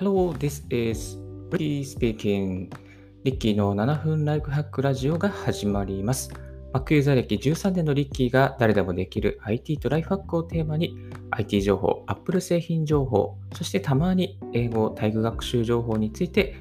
[0.00, 1.18] Hello, this is
[1.50, 2.70] Ricky speaking.
[3.24, 6.30] リッキーの7分ライフハックラジオが始まります。
[6.72, 10.96] Mac ユーザー歴13年のリッキーが誰でもできる IT とライフハックをテーマに
[11.32, 16.54] IT 情報、Apple 製品情報、そしてたまに英語、体育学習情報について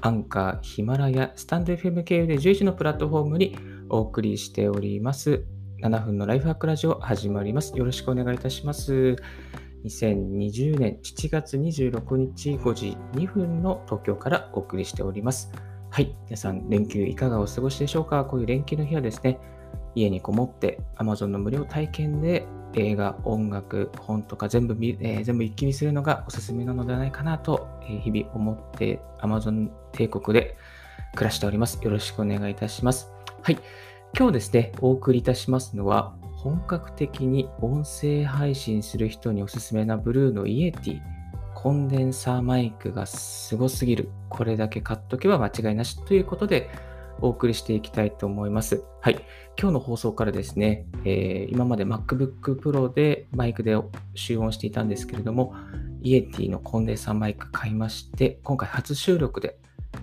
[0.00, 3.58] アンカー、ヒマラヤ、スタンド FM 経由で11のプラットフォームに
[3.90, 5.44] お送りしております。
[5.82, 7.76] 7分のライフハックラジオ始まります。
[7.76, 9.16] よろしくお願いいたします。
[9.84, 15.50] 2020年7月26日5時2分の東京からお送りしております。
[15.90, 16.14] はい。
[16.26, 18.24] 皆さん、連休いかがお過ごしでしょうか？
[18.24, 19.38] こういう連休の日はですね、
[19.94, 30.56] 家にこもって Amazon の無料体験で映画、音楽、本とか全部見、えー、全部一気にするのがおすすめなのではないかなと、え、日々思って Amazon 帝国で
[31.14, 31.80] 暮らしております。
[31.82, 33.10] よろしくお願いいたします。
[33.42, 33.58] はい。
[34.16, 41.00] 今日ですね、お送りいたしますのは、本格的に音声配信する人におすすめなブルーのイエティ
[41.54, 44.08] コンデンサーマイクがすごすぎる。
[44.30, 46.70] これだけ買っとけば間違いなしということで
[47.20, 48.82] お送りしていきたいと思います。
[49.02, 49.20] はい。
[49.60, 53.76] 今日の放送からですね、えー、今まで MacBook Pro でマイクで
[54.14, 55.54] 集音していたんですけれども、
[56.00, 59.58] イエティのコンデンサーマイク買いまして、今回初収録で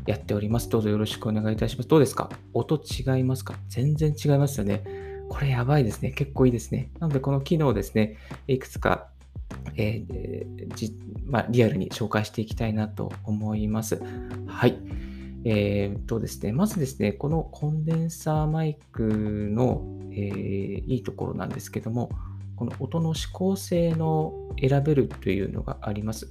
[0.05, 0.69] やっております。
[0.69, 1.89] どうぞよろしくお願いいたします。
[1.89, 2.29] どうですか？
[2.53, 3.55] 音違いますか？
[3.69, 4.83] 全然違いますよね。
[5.30, 6.11] これやばいですね。
[6.11, 6.89] 結構いいですね。
[7.00, 9.09] なので、この機能をですね、いくつか、
[9.75, 14.02] えーじまあ、リアルに紹介していきたいなと思います。
[14.47, 14.78] はい。
[15.45, 22.09] えー、とですね、まずですね、このコンデンサーマイクの、えー、いいところなんですけども、
[22.56, 26.28] この音の指向性の選べるというのがあります。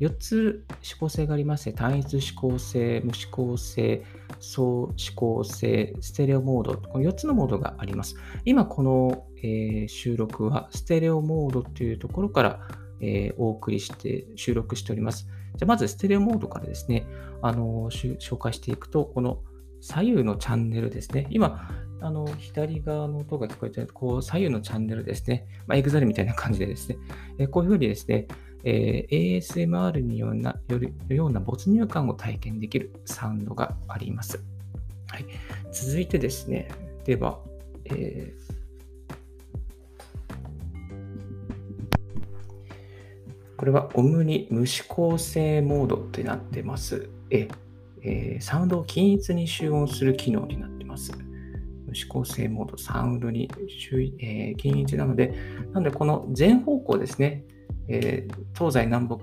[0.00, 4.02] 4つ指向性がありまして、単一指向性、無指向性、
[4.40, 8.16] 総指向性、ステレオモード、この4つのモードがあります。
[8.44, 12.60] 今、この、えー、収録はステレオモードというところから、
[13.00, 15.28] えー、お送りして収録しております。
[15.56, 17.06] じゃまずステレオモードからですね、
[17.40, 19.42] あの紹介していくと、この
[19.80, 21.26] 左右のチャンネルですね。
[21.30, 21.70] 今、
[22.00, 25.46] あの左側の音が聞こえてこう左右のチャンネルですね。
[25.66, 26.98] まあ、エグザルみたいな感じでですね、
[27.38, 28.26] えこういうふうにですね、
[28.64, 34.42] えー、ASMR にようなよるような没入感を体験できるサウンドがあります。
[35.08, 35.26] はい、
[35.72, 36.68] 続いてですね、
[37.04, 37.40] では、
[37.84, 38.56] えー
[43.56, 47.08] これはオムニ無指向性モードとなってます。
[47.30, 47.48] え
[48.02, 51.12] えー、サウンドを均一に集音する機能になってます。
[51.86, 53.50] 無指向性モード、サウンドに、
[54.20, 55.34] えー、均一なので、
[55.72, 57.44] なのでこの全方向ですね、
[57.88, 59.16] えー、東西南北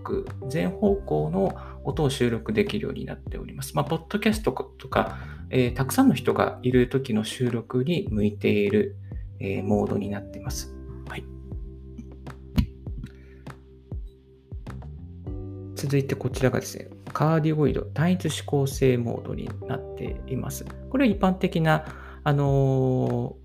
[0.47, 3.75] 全方向の音を収録できるようになっております。
[3.75, 5.17] まあ、ポッドキャストとか、
[5.49, 8.95] えー、たくさんの人がいる時の収録に向いている、
[9.39, 10.73] えー、モードになっています。
[11.09, 11.25] はい、
[15.75, 20.65] 続いてこちらがですね、カーディオイド単一指向性モードになっています。
[20.89, 21.85] これは一般的な、
[22.23, 23.35] あの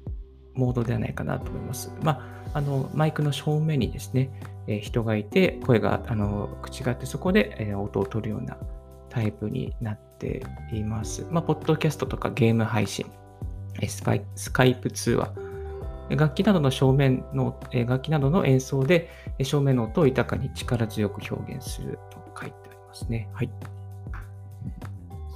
[0.55, 1.93] モードではないかなと思います。
[2.03, 4.31] まあ、あのマイクの正面にですね、
[4.67, 8.57] え人がいて、声が、あの、口があって、そこで、え音を取るような
[9.09, 10.43] タイプになって
[10.73, 11.25] います。
[11.31, 13.07] まあ、ポッドキャストとかゲーム配信、
[13.87, 15.33] スカイスカイプ通話、
[16.11, 19.09] 楽器などの正面の、え楽器などの演奏で
[19.41, 23.29] 正面の音を豊かに力強く表現すると書いてありますね。
[23.35, 23.51] はい。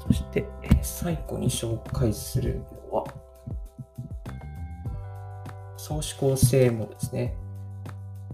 [0.08, 2.62] そして、え最後に紹介する
[5.94, 7.34] の、指向性もですね。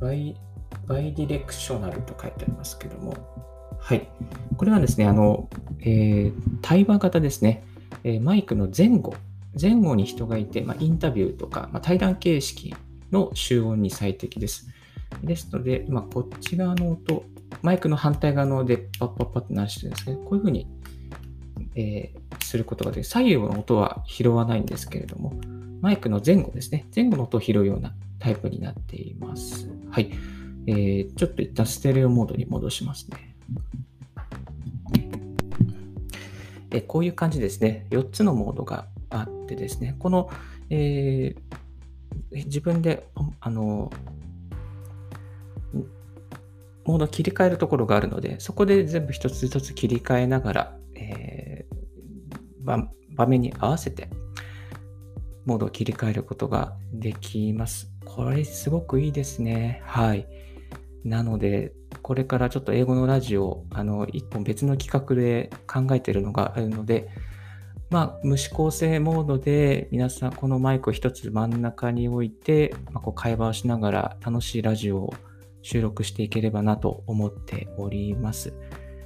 [0.01, 0.35] バイ
[0.87, 3.15] ディレクショナルと書いてありますけども、
[3.79, 4.09] はい。
[4.57, 5.49] これはですね、あの、
[5.81, 6.33] えー、
[6.63, 7.65] 対話型ですね。
[8.05, 9.15] えー、マイクの前後、
[9.61, 12.75] 前後に人がいて、まあ、インタビューとか、まあ、対談形式
[13.11, 14.69] の集音に最適です。
[15.23, 17.25] ですので、ま、こっち側の音、
[17.63, 20.67] マイクの反対側のでパッパッパッと鳴らしてですね、こういうふうに、
[21.75, 23.05] えー、することができる。
[23.05, 25.41] 左右の音は拾わないんですけれども、
[25.81, 29.71] マイクの前後ですね、前後の音を拾うようなタイプになっています。
[29.91, 30.11] はい。
[30.67, 33.37] えー、ちょっと一旦ステレオモードに戻しますね。
[36.71, 37.87] えこういう感じですね。
[37.91, 40.29] 4つのモードがあってですね、この、
[40.69, 43.09] えー、自分で
[43.41, 43.91] あの
[46.85, 54.11] モード切り替えるところがあるので、そこで全部一つ一つ切り替えながら、えー、場面に合わせて
[55.49, 57.91] モードを切り替えることができます。
[58.05, 59.81] これすごくいいですね。
[59.87, 60.29] はい。
[61.05, 61.73] なので、
[62.03, 67.09] これからちょっと英語のラジオ、あの、一本別の企画で考えているのがあるので、
[67.89, 75.15] まあ、無指向性モードで皆さんこのマイクを一つ真ん中に置いて、まあ、こう会話をしながら楽しいラジオを
[75.63, 78.53] 収録していければなと思っております。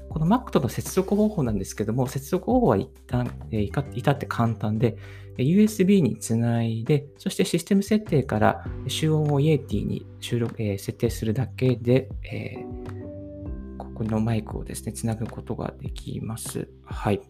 [0.09, 4.97] この Mac との接続方法なんですけども、接続方法は一旦、えー、至って簡単で、
[5.39, 16.69] USB につないで、そしてシステム設定から集音を Yeti に収録、えー、設定するだけで、えー、ここのマイクをですね、つなぐことができます。
[16.85, 17.21] はい。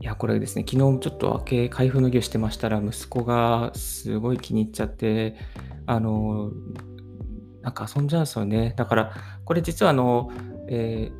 [0.00, 5.36] いや、これですね、昨日ちょっと開け、開封の儀をしてましたら、息子がすごい気に入っちゃって、
[5.86, 6.50] あの、
[7.62, 8.74] なんか遊んじゃうんですよね。
[8.76, 9.12] だから、
[9.44, 10.32] これ実はあの、
[10.68, 11.12] え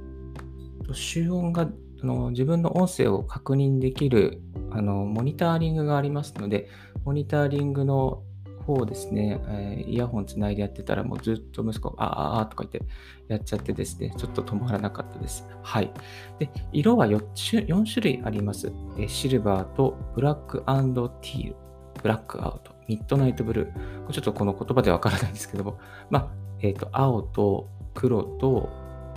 [0.82, 1.68] ー、集音が
[2.02, 6.68] あの自分の音声を確認できるあのモニタリングがありますので、
[7.04, 8.22] モニタリングの
[8.62, 12.80] 方ですね、えー、イヤホンつないでやってたら、もうずっと息子、あああとか言って
[13.28, 15.46] やっちゃってですね、ちょっと止まらなかったです。
[15.62, 15.92] はい。
[16.38, 18.72] で、色は 4, 種4種類あります。
[18.98, 21.56] えシルバーとブラックティール、
[22.02, 24.12] ブラックアウト、ミッドナイトブルー。
[24.12, 25.78] ちょっとこの言葉でわからないんですけども、
[26.10, 26.28] まあ、
[26.60, 28.68] えっ、ー、と、青と黒と、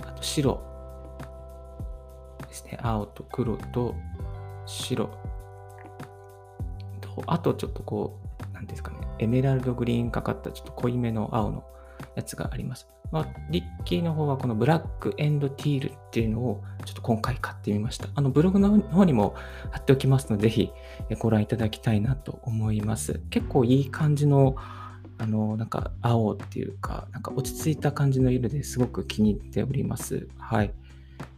[0.06, 0.75] あと白
[2.62, 2.78] ですね。
[2.82, 3.94] 青と黒と
[4.66, 5.10] 白
[7.00, 8.18] と、あとちょっとこ
[8.50, 11.64] う、なんですかね、エメラルドグリーンかかったちょっと濃いめの青の
[12.14, 12.88] やつがあります。
[13.12, 18.08] まあ、リッキーの方はこのブラックエンドティールっていうのをちょっと今回買ってみました。
[18.14, 19.36] あのブログの方にも
[19.70, 20.72] 貼っておきますので、ぜひ
[21.20, 23.20] ご覧いただきたいなと思います。
[23.30, 24.56] 結構いい感じの
[25.18, 30.28] あの、なんか青っていうか、なんか落ち着いた感じの色ですごく気に入っております。
[30.36, 30.74] はい。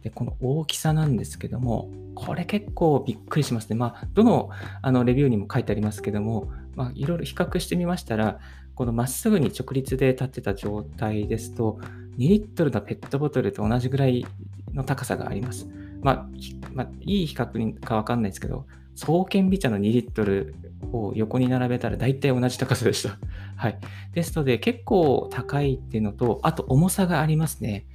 [0.03, 3.75] で、この大きさなんですけども、これ結構びっくりしますね。
[3.75, 4.49] まあ、どの
[4.81, 8.39] あのレビューにも書いてありますけども、まあ、いろいろ比較してみましたら、
[8.75, 11.79] このまっすぐに直立で立ってた状態ですと、
[12.17, 14.25] 2リットルのペットボトルと同じぐらい
[14.73, 15.67] の高さがあります。
[16.01, 16.29] まあ、
[16.73, 18.65] まあ、いい比較かわかんないですけど、
[18.95, 20.55] 双剣美茶の2リットル
[20.91, 23.17] を横に並べたら大体同じ高さでした。
[23.55, 23.79] はい。
[24.13, 27.85] ですので結構高いっていうのと、あと重さがありますね。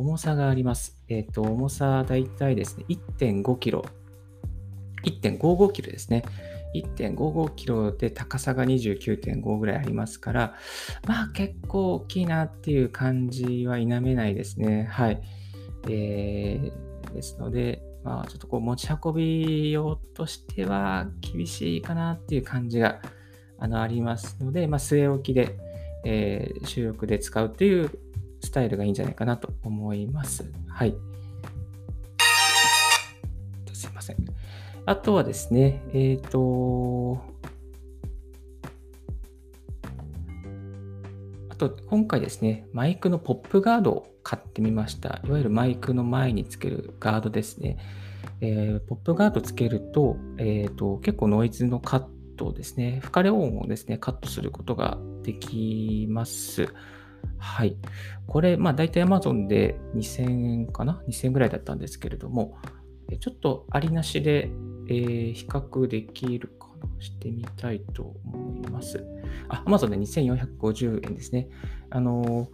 [0.00, 0.96] 重さがあります。
[1.08, 3.84] えっ、ー、と、重さ大体ですね、1.5キロ。
[5.04, 6.24] 1.55キロですね。
[6.74, 10.54] 1.55キロで高さが29.5ぐらいありますから、
[11.06, 14.88] まあ結構大きいなっていう感じは否めないですね。
[14.90, 15.20] はい。
[15.88, 23.00] えー、ですので、まあ、ちょっとこう持ち運び用としては厳しいかなっていう感じが
[23.58, 25.58] あのありますので、まあ、据え置きで、
[26.06, 27.90] えー、収録で使うっていう
[28.40, 30.50] スタイルがいいんじゃないかなと思います。
[30.68, 30.94] はい。
[33.72, 34.16] すいません。
[34.86, 37.22] あとはですね、えっ、ー、と、
[41.48, 45.20] あと、今回ですね、マイクのポップガードを買ってみました。
[45.24, 47.78] いわゆるマイクの前につけるガードですね。
[48.40, 52.04] えー、ポップガードつけると,、えーと、結構ノイズのカッ
[52.36, 56.72] トですね、吹かれ音をですね、カットすることができます。
[57.38, 57.76] はい。
[58.26, 62.58] これ、まあ大体 Amazon で2000円かな ?2000 円ぐらいだったんですけれども、
[63.20, 64.50] ちょっとありなしで、
[64.88, 67.00] えー、比較できるかな？
[67.00, 69.04] してみたいと思います。
[69.48, 71.48] あ、Amazon で2450円ですね。
[71.90, 72.48] あの、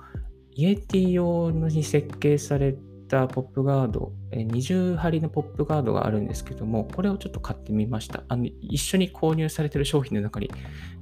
[0.52, 2.76] イエティ用に設計され
[3.08, 8.24] たポップガード、20針のポップガードがあるんですけども、これをちょっと買ってみました。
[8.28, 10.50] あの一緒に購入されている商品の中に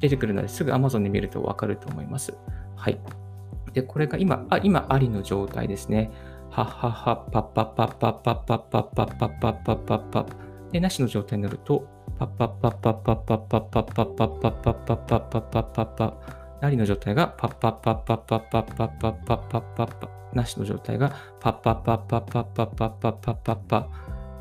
[0.00, 2.34] 出てくるので、すぐ Amazon で見るとわかると思います。
[2.76, 3.00] はい。
[3.74, 6.10] で、これが今、あ今ありの状態ですね。
[6.50, 11.86] はっはっは、パッパッパッパッパッパッパッパッパッパッパッパッパッで、なしの状態になると、
[12.18, 16.14] パッパッパッパッパッパッパッパッパッパッパッパッパッパッパッパッパッパッパッ
[16.60, 23.88] ありの状態がパッパッパッパッパッパッパッパッパッパッパッパなしの状態がパッパッパッパッパッパッパッパッパッパッパ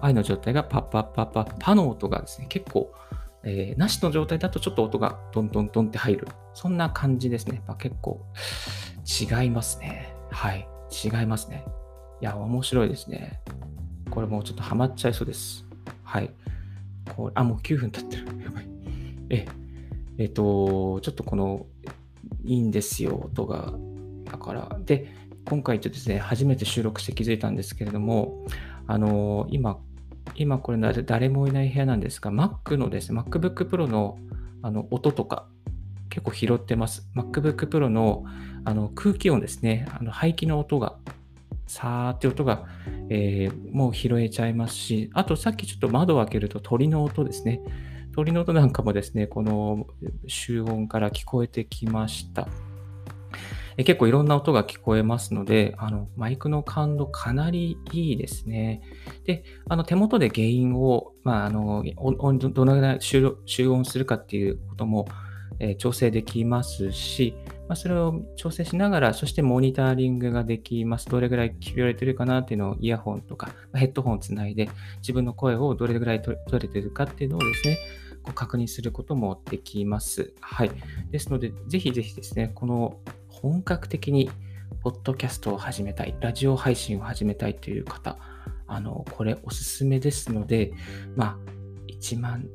[0.01, 2.93] 愛の状態がパッパッパッパッパの音がですね、結構、
[3.43, 6.27] えー、なしの状態だとちょっと音がドンドンドンって入る。
[6.53, 7.61] そんな感じですね。
[7.67, 8.21] まあ、結構
[9.05, 10.15] 違いますね。
[10.31, 10.67] はい。
[10.91, 11.65] 違いますね。
[12.21, 13.41] いや、面白いですね。
[14.09, 15.65] これもうちょっとハマっちゃいそうです。
[16.03, 16.31] はい。
[17.15, 18.25] こうあ、もう9分経ってる。
[18.43, 18.67] やばい。
[19.29, 19.45] え、
[20.17, 21.65] えっ、と、ちょっとこの、
[22.43, 23.73] いいんですよ、音が。
[24.25, 25.07] だから、で、
[25.45, 28.45] 今回ちょっとですね、初めて収録して気づいたんですけれども、
[28.87, 29.79] あの、今、
[30.35, 34.17] 今これ誰もいない部屋なんですが、Mac のですね、MacBook Pro の
[34.61, 35.45] あの音とか
[36.09, 37.09] 結構拾ってます。
[37.15, 38.23] MacBook Pro の
[38.65, 40.97] あの空気音ですね、あの排気の音が、
[41.67, 42.65] さーって音が、
[43.09, 47.61] えー、もう拾えちゃいますし、あとさっきちょっと窓を開けると鳥の音ですね。
[48.13, 49.87] 鳥の音なんかもですね、この
[50.27, 52.47] 集音から聞こえてきました。
[53.77, 58.81] え結構いろんな音が聞こえますので、あのマイクの感度かなりいいですね。
[59.25, 65.07] で、あの手元で原因を、まあ、あのどのぐらい集音するかっていうことも、
[65.59, 67.35] え調整できますし、
[67.67, 71.09] まあ、それを調整しながら、そしてモニタリングができます。
[71.09, 77.77] どれぐらい聞こえてるかなっていうのをイヤホンとかヘッドホンをつないで、自分の声をどれぐらい取れてるかっていうのをですね、
[78.23, 80.33] こう確認することもできます。
[80.41, 80.71] はい。
[81.11, 84.29] ですので、ぜひぜひですね、この本格的に
[84.81, 88.17] ポッドキャストを始めたい、ラジオ配信を始めたいという方、
[88.67, 90.73] あの、これおすすめですので、
[91.15, 91.37] まあ、
[91.87, 92.47] 1万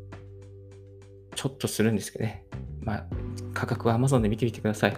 [1.35, 2.45] ちょっとするんですけどね。
[2.81, 3.07] まあ、
[3.59, 4.97] 価格は Amazon で見てみてください。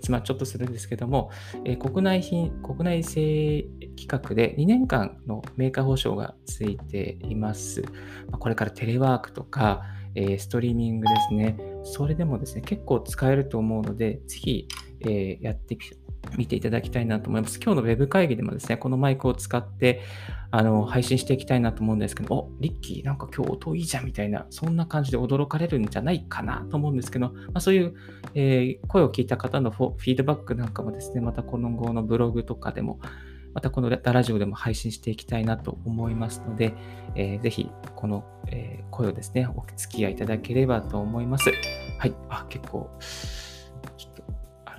[0.00, 1.30] つもちょっとするんですけども、
[1.64, 7.82] えー、国内品、国内製規格で2年間のメーカー保証がついています。
[7.82, 9.82] まあ、これからテレワークとか、
[10.14, 11.56] えー、ストリーミングですね。
[11.84, 14.68] それでもですね、結構使えると思うので、ぜひ、
[15.00, 15.76] えー、やって
[16.36, 17.58] みていただきたいなと思います。
[17.62, 20.02] 今日の Web 会議でもですね、このマイクを使って
[20.50, 27.94] あの配信していきたいなと思うんですけど、お、リッキーなんか今日音いいじゃんみたいな、そんな感じで驚かれるんじゃないかなと思うんですけど、まあ、そういう、
[28.34, 33.00] えー、声を聞いた方のフィードバックなんかもですね、またこの後のブログとかでも、
[33.52, 36.74] またこのラジオでも配信していきたいなと思いますので、
[37.16, 41.50] えー、ぜひこの、えー、声をですね、お付き合いいただければと思います。
[41.98, 42.14] はい。
[42.28, 42.90] あ、結構、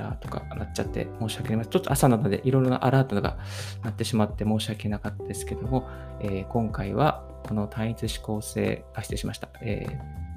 [0.01, 1.67] アラートが鳴っちゃって申し訳ない。
[1.67, 3.37] ちょっと朝なのでいろいろなアラートが
[3.83, 5.87] 鳴ってしまって申し訳なかったですけども、
[6.19, 9.49] えー、今回はこの単一指向性、あ、失礼しました。
[9.61, 9.85] え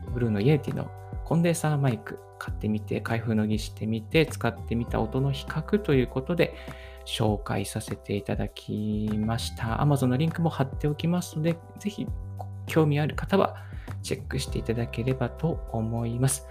[0.07, 0.91] ー、ブルーの Yeti の
[1.25, 6.55] コンデンサーマイク買ってみて、開封の儀してみて、使ってみた音の比較ということで、
[7.07, 9.79] 紹介させていただきました。
[9.79, 12.07] Amazon のリンクも貼っておきますので、ぜひ
[12.67, 13.57] 興味ある方は
[14.03, 16.47] チェックしていただければと思います。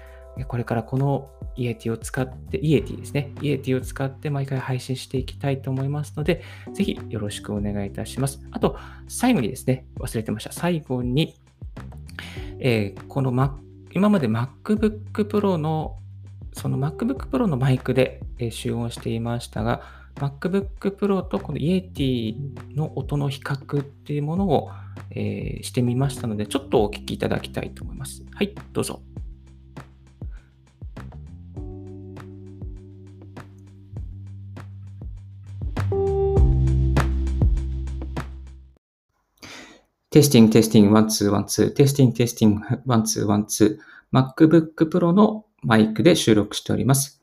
[0.48, 3.32] これからこの Yeti を使って、 Yeti ですね。
[3.42, 6.42] Yeti を使って毎回配信していきたいと思いますので、
[6.74, 8.42] ぜひよろしくお願いいたします。
[8.52, 10.52] あと、最後にですね、忘れてました。
[10.52, 11.36] 最後に、
[12.60, 13.52] えー、この、Mac、
[13.94, 15.98] 今まで MacBook Pro の、
[16.54, 19.82] その MacBook Pro のマイクで集音していましたが、
[20.16, 22.36] MacBook Pro とこの Yeti
[22.76, 24.72] の音の比較っていうものを、
[25.12, 28.24] えー、してみましたので、ちょっとお聞きいただきたいと思います。
[28.34, 29.02] はい、どうぞ。
[40.14, 47.20] テスティング、テスティング、ワン、ツー、ワン、ツー、テスティング、テスティング、ワン、ツー、ワン、ツー、MacBook Pro のマイクで収録しております。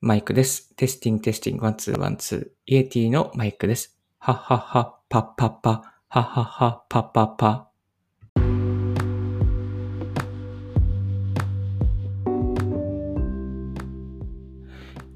[0.00, 0.72] マイクです。
[0.76, 3.98] testing, testing, one, two, one, two, Yeti のマイクです。
[4.24, 7.70] ははは、パパパ、ははは、パパパ。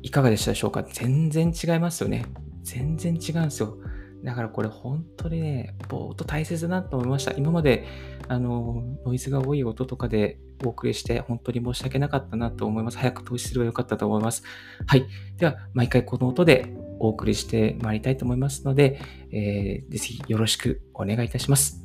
[0.03, 0.83] いかがでしたでしょうか？
[0.83, 2.27] 全然違いますよね。
[2.65, 3.79] 全然違うんですよ。
[4.25, 7.31] だからこれ本当にね、音大切だなと思いました。
[7.35, 7.87] 今まで、
[8.27, 12.99] あの、ノイズが多い音とかでお送りして本当に申し訳なかったなと思います。
[12.99, 14.43] 早く投資すればよかったと思います。
[14.85, 15.07] はい。
[15.37, 19.01] では、毎回この音でお送りしてまいりたいと思いますので、
[19.31, 21.83] えー、ぜひよろしくお願いいたします。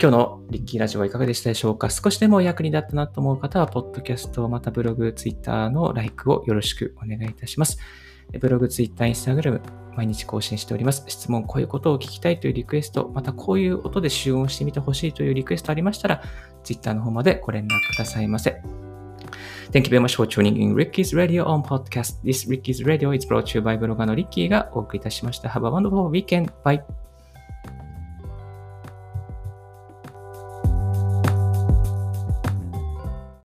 [0.00, 1.90] 今日のリッキーラジオはいかがでしたでしょうか？
[1.90, 7.78] 少しでも役に立ったなと思う方は、ポッドキャスト、またブログ、ツイッターの like をよろしくお願いいたします。
[8.38, 9.60] ブログ、ツイッター、インスタグラム、
[9.96, 11.02] 毎日更新しております。
[11.08, 16.22] 質問、こういうことを聞きたいというリクエスト、またこういう音で集音してみてほしいというリクエストありましたら、
[16.62, 18.62] ツイッターの方までご連絡くださいませ。
[19.72, 22.20] Thank you very much for tuning in Ricky's Radio on podcast.
[22.24, 25.48] This Ricky's Radio is brought to you by ブロガーのリッキーがお送りいたしました。
[25.48, 26.50] Have a wonderful weekend.
[26.64, 26.82] Bye.